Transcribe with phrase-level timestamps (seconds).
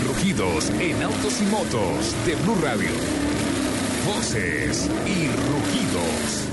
[0.00, 2.90] rugidos en autos y motos de Blue Radio.
[4.06, 6.46] Voces y rugidos.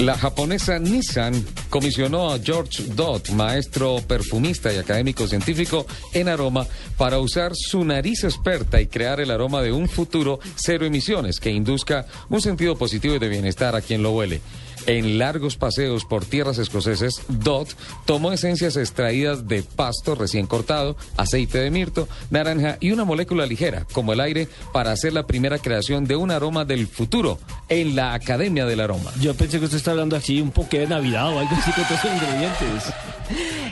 [0.00, 6.66] La japonesa Nissan comisionó a George Dodd, maestro perfumista y académico científico en aroma,
[6.98, 11.50] para usar su nariz experta y crear el aroma de un futuro cero emisiones que
[11.50, 14.42] induzca un sentido positivo y de bienestar a quien lo huele.
[14.86, 17.66] En largos paseos por tierras escoceses, Dodd
[18.04, 23.84] tomó esencias extraídas de pasto recién cortado, aceite de mirto, naranja y una molécula ligera,
[23.92, 28.14] como el aire, para hacer la primera creación de un aroma del futuro en la
[28.14, 29.10] Academia del Aroma.
[29.20, 31.84] Yo pensé que usted está hablando así un poco de Navidad o algo así con
[31.84, 32.92] todos esos ingredientes.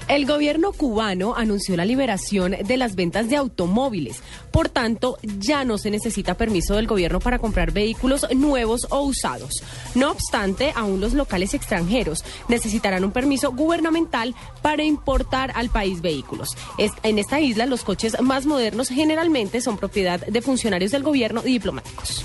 [0.08, 4.20] El gobierno cubano anunció la liberación de las ventas de automóviles.
[4.50, 9.62] Por tanto, ya no se necesita permiso del gobierno para comprar vehículos nuevos o usados.
[9.94, 16.56] No obstante, aún los locales extranjeros necesitarán un permiso gubernamental para importar al país vehículos.
[16.78, 21.52] en esta isla, los coches más modernos generalmente son propiedad de funcionarios del gobierno y
[21.52, 22.24] diplomáticos.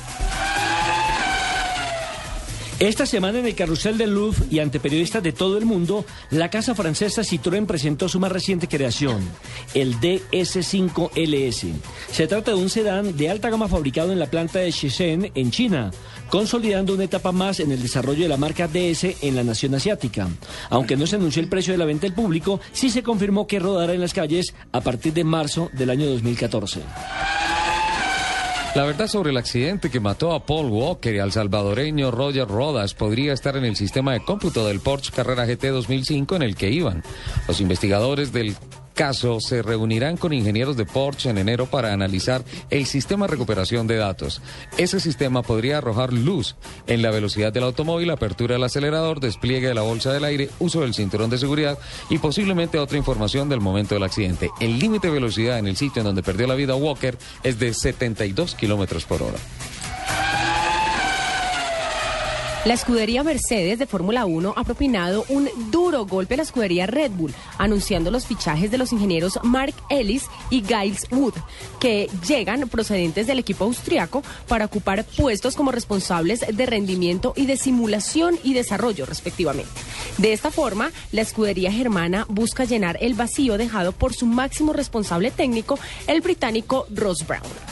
[2.80, 6.50] Esta semana en el carrusel del Louvre y ante periodistas de todo el mundo, la
[6.50, 9.20] casa francesa Citroën presentó su más reciente creación,
[9.74, 11.74] el DS5LS.
[12.10, 15.52] Se trata de un sedán de alta gama fabricado en la planta de Shenzhen, en
[15.52, 15.92] China,
[16.30, 20.30] consolidando una etapa más en el desarrollo de la marca DS en la nación asiática.
[20.70, 23.60] Aunque no se anunció el precio de la venta al público, sí se confirmó que
[23.60, 26.80] rodará en las calles a partir de marzo del año 2014.
[28.76, 32.94] La verdad sobre el accidente que mató a Paul Walker y al salvadoreño Roger Rodas
[32.94, 36.70] podría estar en el sistema de cómputo del Porsche Carrera GT 2005 en el que
[36.70, 37.04] iban.
[37.48, 38.56] Los investigadores del
[39.00, 43.88] caso, se reunirán con ingenieros de Porsche en enero para analizar el sistema de recuperación
[43.88, 44.42] de datos.
[44.78, 49.74] Ese sistema podría arrojar luz en la velocidad del automóvil, apertura del acelerador, despliegue de
[49.74, 53.96] la bolsa del aire, uso del cinturón de seguridad y posiblemente otra información del momento
[53.96, 54.52] del accidente.
[54.60, 57.74] El límite de velocidad en el sitio en donde perdió la vida Walker es de
[57.74, 59.38] 72 kilómetros por hora.
[62.66, 67.12] La escudería Mercedes de Fórmula 1 ha propinado un duro golpe a la escudería Red
[67.12, 71.36] Bull, anunciando los fichajes de los ingenieros Mark Ellis y Giles Wood,
[71.80, 77.56] que llegan procedentes del equipo austriaco para ocupar puestos como responsables de rendimiento y de
[77.56, 79.72] simulación y desarrollo, respectivamente.
[80.18, 85.32] De esta forma, la escudería germana busca llenar el vacío dejado por su máximo responsable
[85.32, 87.69] técnico, el británico Ross Brown.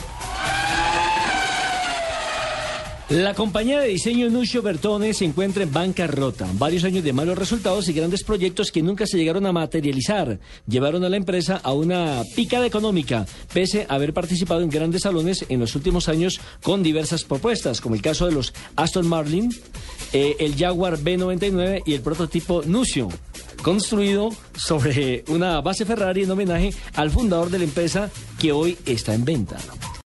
[3.10, 6.46] La compañía de diseño Nuccio Bertone se encuentra en bancarrota.
[6.58, 11.02] Varios años de malos resultados y grandes proyectos que nunca se llegaron a materializar llevaron
[11.04, 13.24] a la empresa a una picada económica,
[13.54, 17.94] pese a haber participado en grandes salones en los últimos años con diversas propuestas, como
[17.94, 19.48] el caso de los Aston Martin,
[20.12, 23.08] eh, el Jaguar B99 y el prototipo Nuccio,
[23.62, 29.14] construido sobre una base Ferrari en homenaje al fundador de la empresa que hoy está
[29.14, 29.56] en venta.